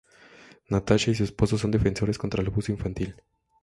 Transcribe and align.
Natasha 0.71 1.11
y 1.11 1.13
su 1.13 1.23
esposo 1.23 1.59
son 1.59 1.69
defensores 1.69 2.17
contra 2.17 2.41
el 2.41 2.47
abuso 2.47 2.71
infantil. 2.71 3.21